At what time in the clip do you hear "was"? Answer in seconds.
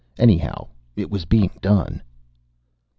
1.11-1.25